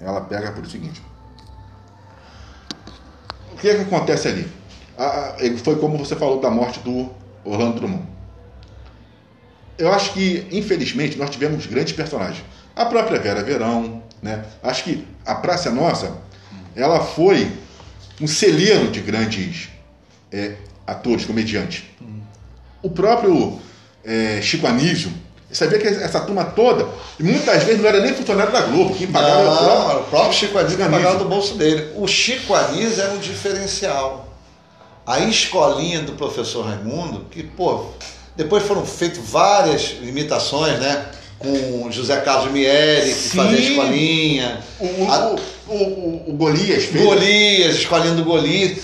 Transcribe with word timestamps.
ela 0.00 0.20
pega 0.20 0.52
por 0.52 0.64
o 0.64 0.70
seguinte. 0.70 1.02
O 3.52 3.56
que, 3.56 3.68
é 3.68 3.74
que 3.74 3.82
acontece 3.82 4.28
ali? 4.28 4.48
A, 4.96 5.04
a, 5.04 5.36
foi 5.62 5.76
como 5.76 5.98
você 5.98 6.14
falou 6.14 6.40
da 6.40 6.50
morte 6.50 6.80
do 6.80 7.10
Orlando 7.44 7.80
Drummond. 7.80 8.06
Eu 9.76 9.92
acho 9.92 10.12
que, 10.12 10.46
infelizmente, 10.50 11.16
nós 11.16 11.30
tivemos 11.30 11.66
grandes 11.66 11.92
personagens. 11.92 12.44
A 12.74 12.84
própria 12.86 13.18
Vera 13.18 13.42
Verão, 13.42 14.02
né? 14.22 14.44
Acho 14.62 14.84
que 14.84 15.06
a 15.24 15.34
Praça 15.34 15.70
Nossa, 15.70 16.16
ela 16.74 17.00
foi 17.00 17.50
um 18.20 18.26
celeiro 18.26 18.90
de 18.90 19.00
grandes 19.00 19.68
é, 20.32 20.56
atores, 20.86 21.24
comediantes. 21.24 21.84
O 22.82 22.90
próprio 22.90 23.60
é, 24.04 24.40
Chico 24.40 24.66
Anísio, 24.66 25.12
você 25.50 25.64
sabia 25.64 25.78
que 25.78 25.86
essa 25.86 26.20
turma 26.20 26.44
toda, 26.44 26.86
muitas 27.18 27.62
vezes 27.62 27.80
não 27.80 27.88
era 27.88 28.00
nem 28.00 28.12
funcionário 28.14 28.52
da 28.52 28.60
Globo, 28.62 28.94
quem 28.94 29.06
pagava 29.06 29.44
não, 29.44 29.52
o 29.54 29.56
próprio, 29.64 30.00
o 30.00 30.04
próprio 30.04 30.32
Chico 30.34 30.58
Anísio 30.58 30.78
que 30.78 30.84
pagava 30.90 31.18
do 31.18 31.24
bolso 31.24 31.54
dele. 31.54 31.92
O 31.96 32.06
Chico 32.06 32.54
Anísio 32.54 33.02
era 33.02 33.12
um 33.12 33.18
diferencial. 33.18 34.28
A 35.06 35.20
escolinha 35.20 36.02
do 36.02 36.12
professor 36.12 36.66
Raimundo, 36.66 37.24
que, 37.30 37.42
pô, 37.42 37.86
depois 38.36 38.62
foram 38.64 38.84
feitas 38.84 39.18
várias 39.24 39.94
imitações, 40.02 40.78
né? 40.80 41.06
Com 41.38 41.90
José 41.90 42.16
Carlos 42.20 42.52
Miele, 42.52 43.14
que 43.14 43.18
Sim. 43.18 43.36
fazia 43.38 43.56
a 43.56 43.60
escolinha. 43.60 44.60
O, 44.78 44.84
o, 44.84 45.10
A- 45.10 45.34
o, 45.68 45.72
o, 45.72 46.24
o 46.28 46.32
Golias 46.34 46.84
fez. 46.84 47.02
Golias, 47.02 47.76
escolinha 47.76 48.12
do 48.14 48.24
Golias. 48.24 48.80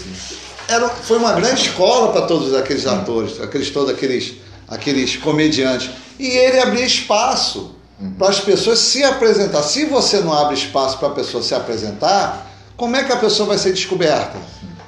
Era, 0.66 0.88
foi 0.88 1.18
uma 1.18 1.32
grande 1.34 1.60
escola 1.60 2.10
para 2.10 2.22
todos 2.22 2.54
aqueles 2.54 2.86
atores, 2.86 3.38
aqueles, 3.38 3.68
todos 3.70 3.90
aqueles, 3.90 4.34
aqueles 4.66 5.16
comediantes. 5.16 5.90
E 6.18 6.26
ele 6.26 6.60
abria 6.60 6.84
espaço 6.84 7.74
para 8.18 8.28
as 8.28 8.40
pessoas 8.40 8.78
se 8.78 9.02
apresentar. 9.02 9.62
Se 9.62 9.84
você 9.86 10.18
não 10.18 10.32
abre 10.32 10.54
espaço 10.54 10.98
para 10.98 11.08
a 11.08 11.12
pessoa 11.12 11.42
se 11.42 11.54
apresentar, 11.54 12.46
como 12.76 12.96
é 12.96 13.04
que 13.04 13.12
a 13.12 13.16
pessoa 13.16 13.48
vai 13.48 13.58
ser 13.58 13.72
descoberta? 13.72 14.36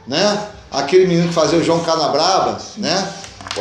Né? 0.06 0.47
Aquele 0.70 1.06
menino 1.06 1.28
que 1.28 1.34
fazia 1.34 1.58
o 1.58 1.64
João 1.64 1.80
Canabrava, 1.80 2.58
né? 2.77 3.12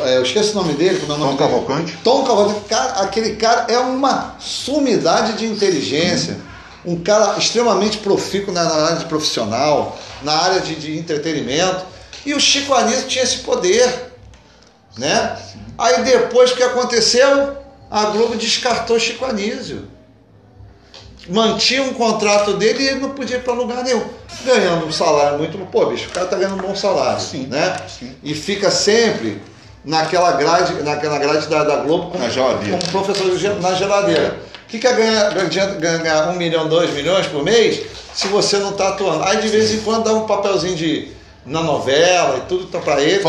É, 0.03 0.17
Eu 0.17 0.23
esqueci 0.23 0.51
o 0.51 0.55
nome 0.55 0.73
dele, 0.73 0.99
como 0.99 1.13
é 1.13 1.15
o 1.15 1.19
nome 1.19 1.37
Tom 1.37 1.37
dele? 1.37 1.51
Cavalcante. 1.51 1.97
Tom 2.03 2.23
Cavalcante, 2.23 2.65
cara, 2.67 3.01
aquele 3.01 3.35
cara 3.35 3.65
é 3.69 3.77
uma 3.79 4.35
sumidade 4.39 5.33
de 5.33 5.45
inteligência, 5.45 6.37
um 6.85 6.99
cara 6.99 7.37
extremamente 7.37 7.97
profícuo 7.97 8.53
na, 8.53 8.63
na 8.63 8.85
área 8.85 8.97
de 8.97 9.05
profissional, 9.05 9.97
na 10.21 10.33
área 10.33 10.59
de, 10.59 10.75
de 10.75 10.97
entretenimento. 10.97 11.85
E 12.25 12.33
o 12.33 12.39
Chico 12.39 12.73
Anísio 12.73 13.07
tinha 13.07 13.23
esse 13.23 13.37
poder, 13.39 14.14
né? 14.97 15.37
Aí 15.77 16.03
depois 16.03 16.51
o 16.51 16.55
que 16.55 16.63
aconteceu? 16.63 17.57
A 17.89 18.05
Globo 18.05 18.35
descartou 18.35 18.99
Chico 18.99 19.25
Anísio. 19.25 19.87
Mantinha 21.27 21.83
um 21.83 21.93
contrato 21.93 22.53
dele 22.53 22.83
e 22.83 22.87
ele 22.87 22.99
não 22.99 23.09
podia 23.09 23.37
ir 23.37 23.43
para 23.43 23.53
lugar 23.53 23.83
nenhum. 23.83 24.03
Ganhando 24.43 24.85
um 24.85 24.91
salário 24.91 25.39
muito. 25.39 25.57
Pô, 25.71 25.87
bicho, 25.87 26.09
o 26.09 26.11
cara 26.11 26.27
tá 26.27 26.35
ganhando 26.35 26.55
um 26.55 26.67
bom 26.67 26.75
salário. 26.75 27.19
Sim, 27.19 27.47
né? 27.47 27.75
sim. 27.87 28.15
E 28.23 28.33
fica 28.35 28.69
sempre 28.69 29.41
naquela 29.83 30.33
grade, 30.33 30.81
naquela 30.83 31.17
grade 31.17 31.47
da, 31.47 31.63
da 31.63 31.75
Globo 31.77 32.11
como, 32.11 32.23
Na 32.23 32.29
geladeira. 32.29 32.77
como 32.77 33.03
professor 33.03 33.61
na 33.61 33.73
geladeira. 33.73 34.39
O 34.65 34.67
que, 34.67 34.79
que 34.79 34.87
é 34.87 34.93
ganhar, 34.93 35.31
ganhar, 35.31 35.67
ganhar 35.75 36.29
um 36.29 36.35
milhão, 36.35 36.67
dois 36.67 36.91
milhões 36.91 37.27
por 37.27 37.43
mês 37.43 37.85
se 38.13 38.27
você 38.27 38.57
não 38.57 38.71
está 38.71 38.89
atuando? 38.89 39.23
Aí 39.23 39.37
de 39.37 39.47
vez 39.47 39.71
em 39.73 39.79
quando 39.81 40.03
dá 40.03 40.13
um 40.13 40.25
papelzinho 40.25 40.75
de 40.75 41.11
na 41.45 41.61
novela 41.61 42.37
e 42.37 42.41
tudo 42.41 42.65
tá 42.67 42.79
para 42.79 43.01
ele. 43.01 43.21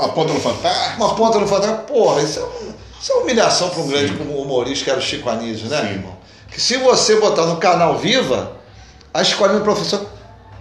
A 0.00 0.08
ponta 0.08 0.32
no 0.32 0.40
fantasma. 0.40 0.96
Uma 1.06 1.14
ponta 1.14 1.38
no 1.38 1.46
fantasma. 1.48 1.76
Porra, 1.78 2.22
isso 2.22 2.38
é, 2.40 2.42
um- 2.42 2.74
isso 3.00 3.12
é 3.12 3.14
uma 3.16 3.22
humilhação 3.24 3.68
para 3.70 3.80
um 3.80 3.88
grande 3.88 4.12
humorista 4.22 4.84
que 4.84 4.90
era 4.90 4.98
o 4.98 5.02
Chico 5.02 5.28
Anísio, 5.28 5.68
né, 5.68 5.80
Sim. 5.80 5.86
irmão? 5.88 6.16
Que 6.50 6.60
se 6.60 6.76
você 6.76 7.16
botar 7.16 7.46
no 7.46 7.56
canal 7.56 7.96
Viva, 7.98 8.52
a 9.12 9.20
escolinha 9.22 9.58
do 9.58 9.64
professor 9.64 10.06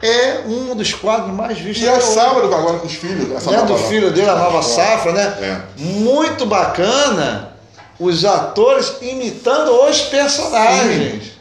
é 0.02 0.42
um 0.48 0.76
dos 0.76 0.94
quadros 0.94 1.34
mais 1.34 1.58
vistos. 1.60 1.84
E 1.86 1.88
é 1.88 2.00
sábado 2.02 2.54
agora 2.54 2.80
com 2.80 2.88
os 2.88 2.94
filhos. 2.94 3.32
Essa 3.32 3.52
né, 3.52 3.62
do 3.62 3.78
filho 3.78 4.12
dele, 4.12 4.30
a 4.30 4.36
nova 4.36 4.60
É. 4.60 4.62
safra, 4.64 5.12
né? 5.14 5.38
É. 5.42 5.82
Muito 5.82 6.46
bacana 6.46 7.54
os 8.00 8.26
atores 8.26 8.96
imitando 9.02 9.70
os 9.88 10.02
personagens, 10.02 11.32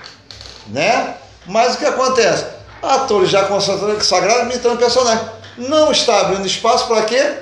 né? 0.69 1.15
Mas 1.47 1.75
o 1.75 1.79
que 1.79 1.87
acontece? 1.87 2.45
Atores 2.83 3.31
já 3.31 3.45
consagrados 3.45 4.43
imitando 4.53 4.79
personagens. 4.79 5.27
Não 5.57 5.93
está 5.93 6.21
abrindo 6.21 6.47
espaço 6.47 6.87
para 6.89 7.03
quê? 7.03 7.33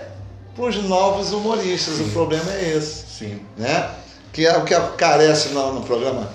Para 0.55 0.65
os 0.67 0.77
novos 0.85 1.33
humoristas. 1.33 1.99
O 2.01 2.05
problema 2.11 2.51
é 2.53 2.75
esse 2.77 3.05
Sim. 3.19 3.41
né? 3.57 3.89
Que 4.33 4.47
é 4.47 4.57
o 4.57 4.65
que 4.65 4.75
carece 4.97 5.49
no, 5.51 5.73
no 5.75 5.83
programa, 5.83 6.29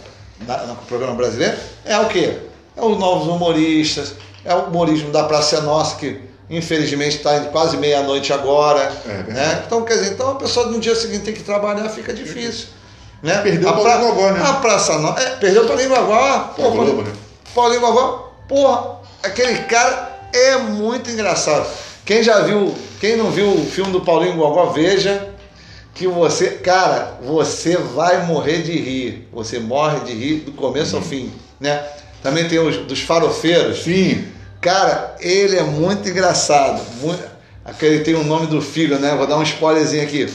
na- 0.48 0.64
no 0.66 0.76
programa 0.76 1.14
brasileiro, 1.16 1.56
é 1.86 1.98
o 2.00 2.08
quê? 2.08 2.40
É 2.76 2.82
os 2.82 2.98
novos 2.98 3.28
humoristas, 3.28 4.14
é 4.44 4.54
o 4.56 4.64
humorismo 4.64 5.12
da 5.12 5.24
Praça 5.24 5.58
é 5.58 5.62
Nossa, 5.62 5.96
que 5.96 6.22
infelizmente 6.50 7.18
está 7.18 7.40
quase 7.46 7.78
meia-noite 7.78 8.34
agora. 8.34 8.92
É 9.06 9.32
né? 9.32 9.64
Então, 9.66 9.84
quer 9.84 9.96
dizer, 9.96 10.14
então 10.14 10.32
a 10.32 10.36
pessoa 10.36 10.68
no 10.68 10.80
dia 10.80 10.96
seguinte 10.96 11.24
tem 11.26 11.34
que 11.34 11.44
trabalhar, 11.44 11.88
fica 11.90 12.14
difícil. 12.14 12.68
Né? 13.24 13.38
Perdeu 13.42 13.70
a 13.70 13.72
o 13.72 13.84
Paulinho 13.84 14.14
Gogó, 14.14 14.32
né? 14.32 14.42
A 14.46 14.54
Praça 14.54 14.98
Nossa. 15.00 15.22
É, 15.24 15.30
perdeu 15.38 15.64
o 15.64 15.68
Paulinho 15.68 15.90
Gogó. 15.90 16.40
Pô, 16.56 16.62
Pra 16.64 16.70
Globo, 16.72 16.86
Paulinho, 16.86 17.04
né? 17.04 17.14
Porra, 18.48 19.00
aquele 19.24 19.60
cara 19.64 20.20
é 20.34 20.58
muito 20.58 21.10
engraçado. 21.10 21.68
Quem 22.06 22.22
já 22.22 22.42
viu, 22.42 22.76
quem 23.00 23.16
não 23.16 23.32
viu 23.32 23.50
o 23.50 23.66
filme 23.66 23.92
do 23.92 24.02
Paulinho 24.02 24.36
Gogó, 24.36 24.68
veja 24.68 25.30
que 25.94 26.08
você, 26.08 26.52
cara, 26.52 27.18
você 27.24 27.78
vai 27.78 28.26
morrer 28.26 28.62
de 28.62 28.74
rir. 28.74 29.28
Você 29.34 29.60
morre 29.60 30.02
de 30.02 30.14
rir 30.14 30.36
do 30.42 30.52
começo 30.52 30.96
ao 30.96 31.02
fim, 31.02 31.34
né? 31.60 31.84
Também 32.22 32.48
tem 32.48 32.60
os 32.60 32.78
dos 32.78 33.00
farofeiros. 33.00 33.84
Sim. 33.84 34.28
Cara, 34.62 35.16
ele 35.20 35.58
é 35.58 35.64
muito 35.64 36.08
engraçado. 36.10 36.82
Muito... 37.02 37.24
Aquele 37.64 38.02
tem 38.02 38.14
o 38.14 38.24
nome 38.24 38.48
do 38.48 38.62
filho, 38.62 39.00
né? 39.00 39.16
Vou 39.16 39.26
dar 39.26 39.38
um 39.38 39.44
spoilerzinho 39.44 40.04
aqui. 40.04 40.28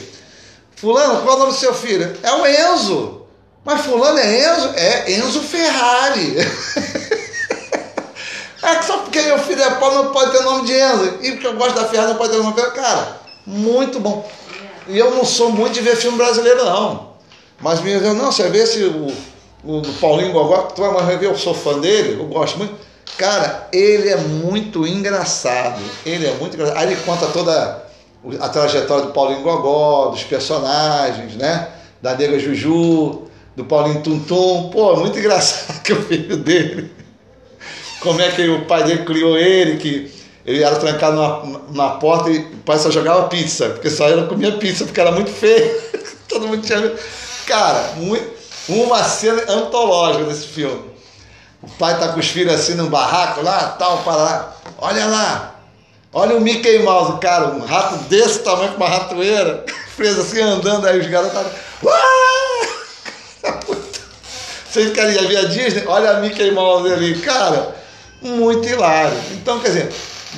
Fulano, 0.75 1.21
qual 1.21 1.33
é 1.33 1.35
o 1.35 1.39
nome 1.39 1.51
do 1.51 1.57
seu 1.57 1.73
filho? 1.73 2.17
É 2.23 2.31
o 2.33 2.45
Enzo. 2.45 3.21
Mas 3.63 3.81
fulano 3.81 4.17
é 4.17 4.39
Enzo? 4.39 4.69
É 4.75 5.11
Enzo 5.11 5.41
Ferrari. 5.41 6.35
é 8.71 8.75
que 8.77 8.85
só 8.85 8.97
porque 8.99 9.21
meu 9.21 9.39
filho 9.39 9.61
é 9.61 9.71
pobre 9.71 9.97
não 9.97 10.11
pode 10.11 10.31
ter 10.31 10.41
nome 10.43 10.65
de 10.65 10.73
Enzo. 10.73 11.17
E 11.21 11.31
porque 11.31 11.47
eu 11.47 11.55
gosto 11.55 11.75
da 11.75 11.85
Ferrari 11.85 12.09
não 12.09 12.17
pode 12.17 12.31
ter 12.31 12.37
nome 12.37 12.53
de 12.53 12.71
Cara, 12.71 13.21
muito 13.45 13.99
bom. 13.99 14.29
E 14.87 14.97
eu 14.97 15.11
não 15.11 15.23
sou 15.23 15.51
muito 15.51 15.73
de 15.73 15.81
ver 15.81 15.95
filme 15.95 16.17
brasileiro, 16.17 16.63
não. 16.65 17.11
Mas 17.59 17.81
me 17.81 17.93
dizem, 17.93 18.13
não, 18.13 18.31
você 18.31 18.49
vê 18.49 18.59
esse 18.59 18.83
o, 18.83 19.13
o 19.63 19.81
Paulinho 19.99 20.33
Gogó, 20.33 20.63
tu 20.63 20.81
vai 20.81 21.17
ver, 21.17 21.27
eu 21.27 21.37
sou 21.37 21.53
fã 21.53 21.79
dele, 21.79 22.19
eu 22.19 22.25
gosto 22.25 22.57
muito. 22.57 22.73
Cara, 23.17 23.67
ele 23.71 24.09
é 24.09 24.17
muito 24.17 24.87
engraçado. 24.87 25.81
Ele 26.05 26.25
é 26.25 26.33
muito 26.33 26.55
engraçado. 26.55 26.77
Aí 26.77 26.91
ele 26.91 27.01
conta 27.01 27.27
toda 27.27 27.85
a 28.39 28.49
trajetória 28.49 29.05
do 29.05 29.11
Paulinho 29.11 29.43
Gogó, 29.43 30.09
dos 30.09 30.23
personagens, 30.23 31.35
né? 31.35 31.67
Da 32.01 32.15
Nega 32.15 32.39
Juju, 32.39 33.23
do 33.55 33.65
Paulinho 33.65 34.01
Tuntum. 34.01 34.69
Pô, 34.71 34.95
muito 34.95 35.19
engraçado 35.19 35.81
que 35.83 35.93
o 35.93 36.01
filho 36.01 36.37
dele. 36.37 37.00
Como 38.01 38.19
é 38.19 38.31
que 38.31 38.49
o 38.49 38.65
pai 38.65 38.83
dele 38.83 39.05
criou 39.05 39.37
ele, 39.37 39.77
que 39.77 40.11
ele 40.45 40.63
era 40.63 40.75
trancado 40.75 41.15
na, 41.15 41.59
na 41.71 41.89
porta 41.95 42.29
e 42.29 42.39
o 42.39 42.57
pai 42.65 42.77
só 42.77 42.91
jogava 42.91 43.27
pizza, 43.27 43.69
porque 43.69 43.89
só 43.89 44.09
ele 44.09 44.27
comia 44.27 44.51
pizza, 44.53 44.85
porque 44.85 44.99
era 44.99 45.11
muito 45.11 45.31
feio. 45.31 45.81
Todo 46.27 46.47
mundo 46.47 46.65
tinha. 46.65 46.93
Cara, 47.45 47.93
uma 48.67 49.03
cena 49.03 49.43
antológica 49.51 50.25
desse 50.25 50.47
filme. 50.47 50.91
O 51.61 51.69
pai 51.69 51.99
tá 51.99 52.09
com 52.09 52.19
os 52.19 52.27
filhos 52.27 52.53
assim 52.53 52.73
no 52.73 52.89
barraco 52.89 53.41
lá, 53.41 53.75
tal, 53.77 53.99
para 53.99 54.15
lá. 54.15 54.55
Olha 54.79 55.05
lá. 55.05 55.55
Olha 56.13 56.35
o 56.35 56.41
Mickey 56.41 56.79
Mouse, 56.79 57.19
cara, 57.19 57.47
um 57.47 57.63
rato 57.63 57.95
desse 58.09 58.39
tamanho 58.39 58.71
com 58.71 58.77
uma 58.77 58.89
ratoeira, 58.89 59.63
preso 59.95 60.21
assim 60.21 60.41
andando, 60.41 60.85
aí 60.85 60.99
os 60.99 61.07
garotos 61.07 61.37
estavam. 61.37 61.51
Vocês 64.69 64.91
querem 64.91 65.27
ver 65.27 65.37
a 65.37 65.43
Disney? 65.43 65.83
Olha 65.85 66.11
a 66.11 66.19
Mickey 66.19 66.51
Mouse 66.51 66.91
ali, 66.91 67.17
cara, 67.19 67.75
muito 68.21 68.67
hilário. 68.67 69.17
Então, 69.31 69.59
quer 69.59 69.67
dizer, 69.69 69.89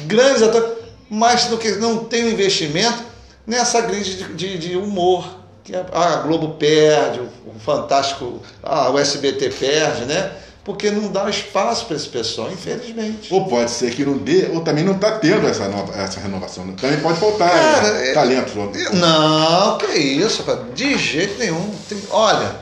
grandes 0.06 0.42
atores, 0.42 0.69
mas 1.10 1.46
do 1.46 1.57
que 1.57 1.72
não 1.74 2.06
tem 2.06 2.25
um 2.25 2.30
investimento 2.30 3.04
nessa 3.46 3.81
grid 3.81 4.16
de, 4.18 4.34
de- 4.34 4.57
de 4.57 4.75
humor. 4.78 5.42
Que 5.63 5.74
a 5.75 5.86
a 5.94 6.16
Globo 6.18 6.56
perde, 6.56 7.19
o, 7.22 7.57
Fantástico, 7.63 8.42
ah, 8.62 8.90
o 8.90 9.00
SBT 9.00 9.50
perde, 9.52 10.04
né? 10.06 10.31
Porque 10.66 10.90
não 10.92 11.10
dá 11.10 11.30
espaço 11.30 11.86
para 11.86 11.96
esse 11.96 12.07
pessoal, 12.10 12.50
infelizmente. 12.52 13.34
Ou 13.34 13.46
pode 13.48 13.72
ser 13.72 13.94
que 13.94 14.04
não 14.04 14.18
dê, 14.18 14.50
ou 14.54 14.60
também 14.62 14.84
não 14.84 14.96
está 14.96 15.12
tendo 15.19 15.48
essa, 15.48 15.68
nova, 15.69 15.94
essa 15.98 16.19
renovação. 16.19 16.66
né? 16.66 16.74
Também 16.80 17.00
pode 17.00 17.18
faltar 17.19 17.50
Cara, 17.50 17.92
né? 17.94 18.12
talentos. 18.13 18.54
Não, 18.94 19.78
que 19.78 19.86
isso. 19.98 20.44
De 20.75 20.98
jeito 20.98 21.40
nenhum. 21.40 21.74
Tem- 21.88 22.02
olha, 22.12 22.56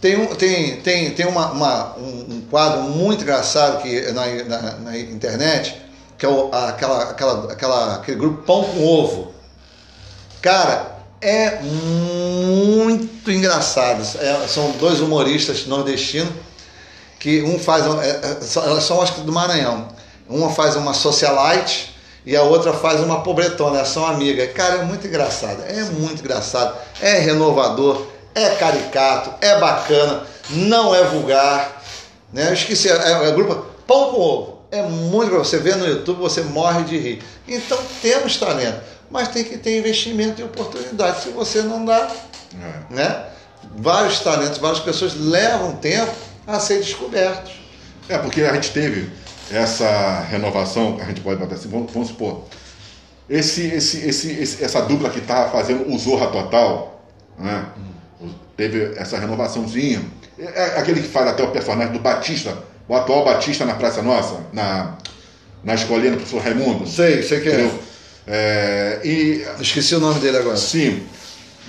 tem, 0.00 0.16
um, 0.16 0.26
tem, 0.34 0.76
tem, 0.80 1.10
tem 1.10 1.26
uma, 1.26 1.50
uma- 1.52 1.96
um, 1.96 2.26
um 2.36 2.40
quadro 2.50 2.82
muito 2.82 3.22
engraçado 3.22 3.82
que 3.82 4.10
na, 4.12 4.26
na, 4.44 4.72
na 4.76 4.98
internet, 4.98 5.76
que 6.16 6.24
é 6.24 6.28
o, 6.28 6.48
aquela, 6.52 7.02
aquela, 7.10 7.52
aquela, 7.52 7.94
aquele 7.96 8.16
grupo 8.16 8.42
Pão 8.42 8.64
com 8.64 8.84
Ovo. 8.86 9.34
Cara, 10.40 10.96
é 11.20 11.60
muito 11.62 13.30
engraçado. 13.30 14.02
É, 14.18 14.46
são 14.48 14.70
dois 14.72 15.00
humoristas 15.00 15.66
nordestinos 15.66 16.32
que 17.18 17.42
um 17.42 17.58
faz, 17.58 17.84
é, 18.02 18.08
é, 18.08 18.38
elas 18.66 18.84
são 18.84 19.02
acho 19.02 19.14
que 19.14 19.20
do 19.20 19.32
Maranhão. 19.32 19.88
Uma 20.28 20.50
faz 20.50 20.76
uma 20.76 20.94
socialite 20.94 21.94
e 22.24 22.36
a 22.36 22.42
outra 22.42 22.72
faz 22.72 23.00
uma 23.00 23.22
pobretona, 23.22 23.76
elas 23.78 23.88
são 23.88 24.06
amigas. 24.06 24.50
Cara, 24.52 24.76
é 24.76 24.84
muito 24.84 25.06
engraçado, 25.06 25.62
é 25.66 25.82
muito 25.84 26.20
engraçado, 26.20 26.74
é 27.00 27.18
renovador, 27.18 28.06
é 28.34 28.50
caricato, 28.56 29.32
é 29.40 29.58
bacana, 29.58 30.22
não 30.50 30.94
é 30.94 31.02
vulgar. 31.04 31.82
Né? 32.32 32.48
Eu 32.48 32.54
esqueci, 32.54 32.88
é, 32.88 32.92
é, 32.92 33.28
é 33.28 33.30
grupo 33.32 33.54
Pão 33.86 34.10
com 34.12 34.20
Ovo. 34.20 34.60
É 34.70 34.82
muito 34.82 35.32
você 35.32 35.58
vê 35.58 35.74
no 35.74 35.86
YouTube, 35.86 36.18
você 36.20 36.42
morre 36.42 36.84
de 36.84 36.96
rir. 36.96 37.22
Então 37.48 37.76
temos 38.00 38.36
talento, 38.36 38.80
mas 39.10 39.28
tem 39.28 39.42
que 39.42 39.58
ter 39.58 39.78
investimento 39.78 40.40
e 40.40 40.44
oportunidade. 40.44 41.22
Se 41.22 41.30
você 41.30 41.62
não 41.62 41.84
dá, 41.84 42.08
É. 42.54 42.94
né? 42.94 43.24
Vários 43.76 44.20
talentos, 44.20 44.58
várias 44.58 44.80
pessoas 44.80 45.14
levam 45.14 45.72
tempo 45.76 46.12
a 46.46 46.58
ser 46.60 46.78
descobertos. 46.78 47.52
É, 48.08 48.16
porque 48.18 48.42
a 48.42 48.54
gente 48.54 48.70
teve 48.70 49.10
essa 49.52 50.20
renovação, 50.30 50.98
a 51.00 51.04
gente 51.04 51.20
pode 51.20 51.38
botar 51.40 51.56
assim, 51.56 51.68
vamos, 51.68 51.92
vamos 51.92 52.08
supor, 52.08 52.44
esse, 53.28 53.66
esse, 53.66 54.06
esse, 54.08 54.30
esse- 54.32 54.64
essa 54.64 54.80
dupla 54.82 55.10
que 55.10 55.18
está 55.18 55.48
fazendo 55.48 55.92
o 55.92 55.98
Zorra 55.98 56.28
Total, 56.28 57.00
né? 57.38 57.66
Teve 58.60 58.92
essa 58.96 59.18
renovaçãozinha. 59.18 60.02
É 60.38 60.78
aquele 60.78 61.00
que 61.00 61.08
faz 61.08 61.28
até 61.28 61.42
o 61.42 61.50
personagem 61.50 61.94
do 61.94 61.98
Batista, 61.98 62.58
o 62.86 62.94
atual 62.94 63.24
Batista 63.24 63.64
na 63.64 63.72
Praça 63.74 64.02
Nossa, 64.02 64.36
na, 64.52 64.98
na 65.64 65.74
escolinha 65.74 66.10
do 66.10 66.18
professor 66.18 66.42
Raimundo. 66.42 66.86
Sei, 66.86 67.22
sei 67.22 67.40
quem 67.40 67.52
é. 67.52 67.54
Entendeu? 67.54 67.78
É, 68.26 69.00
e 69.02 69.46
Esqueci 69.60 69.94
o 69.94 70.00
nome 70.00 70.20
dele 70.20 70.36
agora. 70.36 70.58
Sim. 70.58 71.02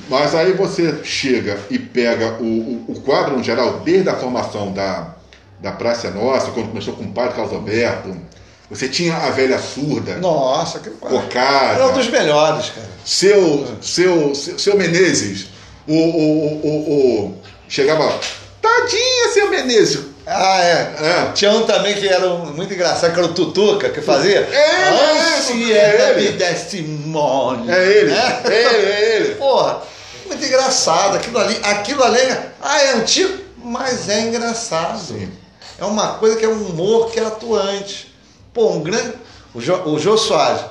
Mas 0.10 0.36
aí 0.36 0.52
você 0.52 1.00
chega 1.04 1.58
e 1.70 1.80
pega 1.80 2.34
o, 2.42 2.44
o, 2.44 2.86
o 2.90 3.02
quadro 3.02 3.38
no 3.38 3.44
geral, 3.44 3.80
desde 3.86 4.10
a 4.10 4.16
formação 4.16 4.74
da, 4.74 5.16
da 5.62 5.72
Praça 5.72 6.08
é 6.08 6.12
Nossa, 6.12 6.52
quando 6.52 6.70
começou 6.70 6.94
com 6.96 7.04
o 7.04 7.12
padre 7.14 7.36
Carlos 7.36 7.54
Alberto, 7.54 8.18
você 8.70 8.90
tinha 8.90 9.16
a 9.16 9.30
velha 9.30 9.60
surda, 9.60 10.18
Nossa, 10.18 10.80
quadro. 10.80 11.20
Cocada, 11.22 11.74
Era 11.76 11.88
um 11.88 11.94
dos 11.94 12.10
melhores, 12.10 12.70
cara. 12.70 12.88
seu, 13.06 13.66
seu, 13.82 14.36
seu, 14.36 14.60
seu 14.60 14.78
Menezes, 14.78 15.48
o, 15.88 15.94
o, 15.94 16.62
o, 16.63 17.25
o, 17.25 17.38
chegava, 17.68 18.19
tadinha, 18.62 19.30
seu 19.33 19.50
Menezes. 19.50 20.12
Ah, 20.25 20.62
é. 20.62 20.95
É. 21.28 21.31
Tinha 21.33 21.51
um 21.51 21.63
também 21.66 21.95
que 21.95 22.07
era 22.07 22.28
um- 22.30 22.45
muito 22.54 22.74
engraçado, 22.74 23.12
que 23.12 23.18
era 23.19 23.28
o 23.28 23.33
Tutuca, 23.33 23.89
que 23.89 24.01
fazia. 24.01 24.39
É, 24.39 24.88
Ah, 24.89 25.42
se 25.42 25.74
é, 25.74 25.78
é 25.78 25.98
da 25.98 26.10
ele. 26.12 26.31
vida 26.31 26.56
Simone. 26.56 27.69
É 27.72 27.86
ele, 27.88 28.12
É? 28.13 28.42
é 28.45 28.75
ele, 28.75 28.92
é 28.92 29.16
ele. 29.16 29.36
Porra, 29.42 29.81
muito 30.28 30.45
engraçado. 30.45 31.16
Aquilo 31.18 31.38
ali, 31.39 31.60
aquilo 31.63 32.04
ali 32.04 32.19
é, 32.19 32.50
ah, 32.62 32.81
é 32.84 32.92
antigo, 32.94 33.36
mas 33.57 34.07
é 34.10 34.22
engraçado. 34.22 35.00
Sim. 35.00 35.30
É 35.80 35.84
uma 35.86 36.13
coisa 36.13 36.36
que 36.38 36.45
é 36.45 36.50
um 36.50 36.68
humor 36.68 37.12
que 37.12 37.19
é 37.19 37.25
atuante. 37.25 38.13
Pô, 38.54 38.69
um 38.69 38.81
grande. 38.84 39.13
O 39.54 39.60
Jô, 39.60 39.75
o 39.89 40.00
Jô 40.00 40.18
Soares, 40.18 40.62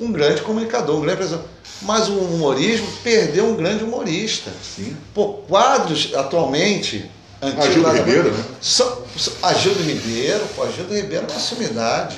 um 0.00 0.12
grande 0.12 0.40
comunicador, 0.42 0.96
um 0.96 1.00
grande 1.02 1.18
pessoa. 1.22 1.44
Mas 1.82 2.08
o 2.08 2.12
humorismo 2.14 2.86
perdeu 3.02 3.46
um 3.46 3.54
grande 3.56 3.82
humorista. 3.84 4.50
Sim. 4.76 4.96
Pô, 5.14 5.34
quadros 5.48 6.12
atualmente. 6.14 7.10
Agildo 7.40 7.90
Ribeiro, 7.90 8.30
né? 8.32 8.44
São, 8.60 8.98
são, 9.16 9.32
Agildo 9.42 9.82
Ribeiro, 9.82 10.44
pô, 10.54 10.62
Agildo 10.64 10.94
Ribeiro 10.94 11.24
é 11.28 11.32
uma 11.32 11.40
sumidade. 11.40 12.16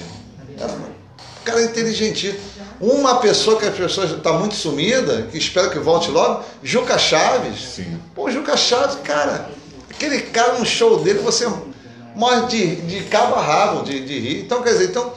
Era 0.59 0.73
um 0.73 0.83
cara 1.45 1.63
inteligentíssimo. 1.63 2.41
Uma 2.81 3.17
pessoa 3.21 3.57
que 3.57 3.65
as 3.65 3.77
pessoas 3.77 4.11
está 4.11 4.33
muito 4.33 4.57
sumida, 4.57 5.29
que 5.31 5.39
espera 5.39 5.69
que 5.71 5.79
volte 5.79 6.11
logo, 6.11 6.45
Juca 6.65 6.99
Chaves. 6.99 7.61
Sim. 7.77 8.01
Pô, 8.17 8.29
Juca 8.29 8.57
Chaves, 8.57 8.97
cara, 9.05 9.49
aquele 9.89 10.23
cara 10.23 10.59
no 10.59 10.67
show 10.67 10.99
dele, 10.99 11.21
você 11.21 11.49
morre 12.17 12.47
de, 12.49 12.77
de 12.83 13.05
cabo 13.05 13.37
a 13.37 13.41
rabo, 13.41 13.85
de, 13.85 14.05
de 14.05 14.19
rir. 14.19 14.41
Então, 14.41 14.61
quer 14.61 14.73
dizer, 14.73 14.87
então, 14.87 15.13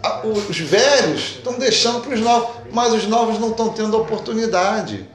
a- 0.00 0.20
os 0.24 0.56
velhos 0.58 1.20
estão 1.38 1.54
deixando 1.58 2.00
para 2.00 2.14
os 2.14 2.20
novos, 2.20 2.61
mas 2.72 2.92
os 2.92 3.06
novos 3.06 3.38
não 3.38 3.50
estão 3.50 3.68
tendo 3.70 3.96
oportunidade. 3.98 5.08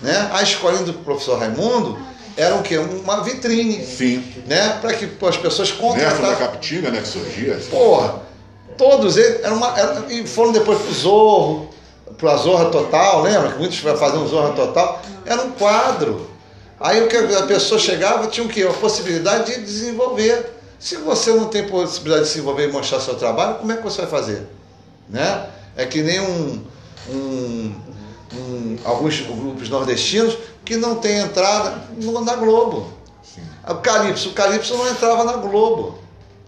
Né? 0.00 0.30
A 0.32 0.42
escolinha 0.42 0.82
do 0.84 0.94
professor 0.94 1.38
Raimundo 1.38 1.98
era 2.36 2.54
o 2.56 2.62
quê? 2.62 2.78
Uma 2.78 3.22
vitrine. 3.22 3.84
Sim. 3.84 4.24
Né? 4.46 4.78
Para 4.80 4.94
que 4.94 5.06
pô, 5.06 5.28
as 5.28 5.36
pessoas 5.36 5.70
Neto 5.70 5.80
da 5.82 5.86
contratassem. 5.86 6.36
Capitinga, 6.38 6.90
né, 6.90 7.00
que 7.00 7.08
surgia. 7.08 7.54
assim. 7.54 7.70
Porra, 7.70 8.22
todos 8.76 9.16
eles 9.16 9.44
eram 9.44 9.56
uma, 9.56 9.78
eram- 9.78 10.10
e 10.10 10.26
foram 10.26 10.50
depois 10.52 10.78
pro 10.80 10.92
Zorro, 10.92 11.70
pra 12.18 12.36
Zorra 12.36 12.66
Total, 12.70 13.22
lembra? 13.22 13.52
Que 13.52 13.58
muitos 13.58 13.78
faziam 13.78 14.26
Zorra 14.26 14.54
Total. 14.54 15.00
Era 15.26 15.42
um 15.42 15.52
quadro. 15.52 16.28
Aí 16.80 17.00
o 17.02 17.06
que 17.06 17.16
a 17.16 17.42
pessoa 17.44 17.78
chegava 17.78 18.26
tinha 18.26 18.44
o 18.44 18.48
quê? 18.48 18.62
A 18.68 18.72
possibilidade 18.72 19.54
de 19.54 19.60
desenvolver. 19.62 20.58
Se 20.80 20.96
você 20.96 21.30
não 21.30 21.44
tem 21.44 21.68
possibilidade 21.68 22.24
de 22.24 22.28
se 22.30 22.34
desenvolver 22.38 22.68
e 22.68 22.72
mostrar 22.72 22.98
seu 22.98 23.14
trabalho, 23.14 23.54
como 23.56 23.70
é 23.70 23.76
que 23.76 23.84
você 23.84 24.00
vai 24.00 24.10
fazer? 24.10 24.48
Né? 25.08 25.46
É 25.76 25.86
que 25.86 26.02
nem 26.02 26.18
um, 26.20 26.64
um- 27.08 27.74
um- 28.34 28.78
alguns 28.84 29.20
grupos 29.20 29.68
nordestinos 29.68 30.36
que 30.64 30.76
não 30.76 30.96
tem 30.96 31.18
entrada 31.18 31.82
no- 32.00 32.24
na 32.24 32.36
Globo. 32.36 32.92
Sim. 33.22 33.42
O 33.68 33.74
Calypso, 33.76 34.30
o 34.30 34.32
Calypso 34.32 34.76
não 34.76 34.88
entrava 34.88 35.24
na 35.24 35.34
Globo. 35.34 35.98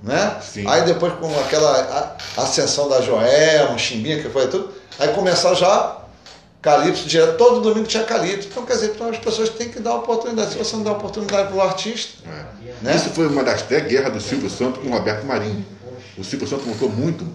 Né? 0.03 0.37
Sim. 0.43 0.65
Aí 0.69 0.83
depois 0.83 1.15
com 1.15 1.27
aquela 1.41 2.17
ascensão 2.37 2.89
da 2.89 3.01
Joelma, 3.01 3.79
Chimbinha, 3.79 4.23
que 4.23 4.29
foi 4.29 4.49
tudo, 4.49 4.71
aí 4.99 5.09
começar 5.09 5.55
já 5.55 5.99
Calypso, 6.61 7.07
direto, 7.09 7.37
todo 7.39 7.61
domingo 7.61 7.87
tinha 7.87 8.05
Calypso. 8.05 8.49
Então, 8.51 8.65
quer 8.67 8.75
dizer, 8.75 8.93
então 8.95 9.09
as 9.09 9.19
pessoas 9.19 9.49
têm 9.51 9.69
que 9.71 9.81
dar 9.81 9.95
oportunidade. 9.97 10.53
Se 10.53 10.59
você 10.59 10.77
não 10.77 10.83
dá 10.83 10.93
oportunidade 10.93 11.49
para 11.49 11.57
o 11.57 11.61
artista, 11.61 12.23
É. 12.29 12.55
Né? 12.83 12.97
Isso 12.97 13.11
foi 13.11 13.27
uma 13.29 13.43
das 13.45 13.63
até 13.63 13.81
guerras 13.81 14.13
do 14.13 14.21
Silvio 14.21 14.51
Santos 14.51 14.83
com 14.83 14.89
o 14.89 14.93
Roberto 14.93 15.25
Marinho. 15.25 15.65
O 16.19 16.25
Silvio 16.25 16.47
Santos 16.47 16.67
montou 16.67 16.89
muito 16.91 17.27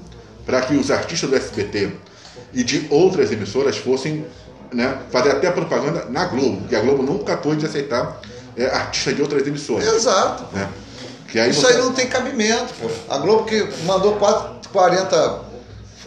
para 0.45 0.61
que 0.61 0.75
os 0.75 0.91
artistas 0.91 1.27
do 1.29 1.35
SBT 1.35 1.93
e 2.53 2.63
de 2.63 2.87
outras 2.89 3.31
emissoras 3.31 3.77
fossem 3.77 4.25
né, 4.73 4.97
fazer 5.11 5.31
até 5.31 5.49
propaganda 5.51 6.05
na 6.09 6.25
Globo, 6.25 6.57
porque 6.61 6.75
a 6.75 6.79
Globo 6.81 7.01
nunca 7.03 7.35
pôde 7.37 7.65
aceitar 7.65 8.19
é, 8.55 8.65
artistas 8.67 9.15
de 9.15 9.21
outras 9.21 9.45
emissoras. 9.47 9.87
exato. 9.87 10.43
Né? 10.53 10.67
Que 11.27 11.39
aí 11.39 11.49
Isso 11.51 11.61
você- 11.61 11.73
aí 11.73 11.77
não 11.77 11.93
tem 11.93 12.07
cabimento, 12.07 12.73
pô. 12.79 12.87
A 13.07 13.17
Globo 13.19 13.45
que 13.45 13.67
mandou 13.85 14.13
quatro- 14.15 14.59
40 14.71 15.41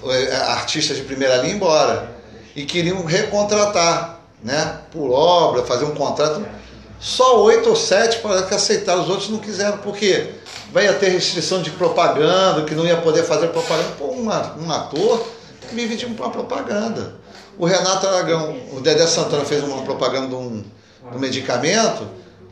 eh, 0.04 0.36
artistas 0.48 0.96
de 0.96 1.02
primeira 1.04 1.36
linha 1.38 1.54
embora. 1.54 2.10
E 2.54 2.64
queriam 2.64 3.04
recontratar, 3.04 4.20
né? 4.42 4.78
Por 4.90 5.10
obra, 5.10 5.62
fazer 5.62 5.84
um 5.84 5.94
contrato. 5.94 6.44
Só 7.00 7.42
oito 7.44 7.68
ou 7.70 7.76
sete 7.76 8.18
parece 8.18 8.46
que 8.46 8.54
aceitaram, 8.54 9.02
os 9.02 9.08
outros 9.08 9.28
não 9.30 9.38
quiseram. 9.38 9.78
Por 9.78 9.96
quê? 9.96 10.30
Vai 10.72 10.92
ter 10.98 11.08
restrição 11.08 11.62
de 11.62 11.70
propaganda, 11.70 12.64
que 12.64 12.74
não 12.74 12.84
ia 12.86 12.96
poder 12.96 13.22
fazer 13.24 13.48
propaganda. 13.48 13.88
Pô, 13.98 14.06
uma- 14.06 14.54
um 14.58 14.70
ator 14.70 15.26
vive 15.72 15.96
de 15.96 16.06
uma 16.06 16.30
propaganda. 16.30 17.14
O 17.58 17.66
Renato 17.66 18.06
Aragão, 18.06 18.56
o 18.72 18.80
Dedé 18.80 19.06
Santana 19.06 19.44
fez 19.44 19.62
uma 19.62 19.82
propaganda 19.82 20.28
de 20.28 20.34
um, 20.34 20.62
de 21.10 21.16
um 21.16 21.18
medicamento. 21.18 22.06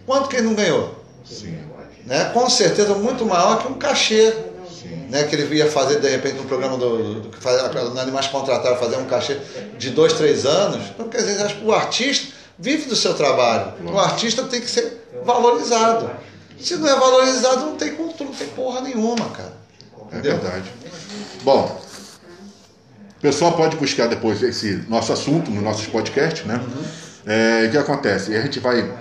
Quanto 0.06 0.28
que 0.28 0.36
ele 0.36 0.46
não 0.46 0.54
ganhou? 0.54 0.94
Sim, 1.24 1.58
né, 2.06 2.30
com 2.32 2.48
certeza 2.48 2.94
muito 2.94 3.24
maior 3.24 3.62
que 3.62 3.68
um 3.68 3.74
cachê 3.74 4.34
sim. 4.68 5.06
né, 5.08 5.24
que 5.24 5.36
ele 5.36 5.54
ia 5.54 5.70
fazer 5.70 6.00
de 6.00 6.08
repente 6.08 6.36
no 6.36 6.44
programa 6.44 6.76
do, 6.76 7.20
do, 7.20 7.20
do 7.20 7.28
os 7.28 7.98
animais 7.98 8.26
contrataram 8.26 8.76
fazer 8.76 8.96
um 8.96 9.04
cachê 9.04 9.38
de 9.78 9.90
dois, 9.90 10.14
três 10.14 10.44
anos. 10.44 10.88
Então, 10.90 11.08
quer 11.08 11.18
dizer, 11.18 11.42
acho 11.42 11.56
que 11.56 11.64
o 11.64 11.72
artista 11.72 12.34
vive 12.58 12.86
do 12.88 12.96
seu 12.96 13.14
trabalho. 13.14 13.74
O 13.84 13.98
artista 13.98 14.42
tem 14.44 14.60
que 14.60 14.68
ser 14.68 15.06
valorizado. 15.24 16.10
Se 16.58 16.76
não 16.76 16.88
é 16.88 16.94
valorizado, 16.94 17.66
não 17.66 17.76
tem 17.76 17.94
cultura, 17.94 18.28
não 18.28 18.36
tem 18.36 18.48
porra 18.48 18.82
nenhuma, 18.82 19.30
cara. 19.30 19.52
É 20.12 20.18
Entendeu? 20.18 20.38
verdade. 20.38 20.70
Bom, 21.42 21.80
o 23.20 23.22
pessoal 23.22 23.54
pode 23.54 23.76
buscar 23.76 24.06
depois 24.06 24.42
esse 24.42 24.86
nosso 24.88 25.12
assunto 25.12 25.50
nos 25.50 25.62
nossos 25.62 25.86
podcasts, 25.86 26.46
né? 26.46 26.58
É, 27.26 27.66
o 27.66 27.70
que 27.70 27.76
acontece? 27.76 28.34
A 28.34 28.40
gente 28.40 28.58
vai 28.60 28.96